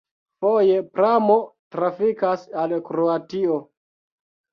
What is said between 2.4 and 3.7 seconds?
al Kroatio.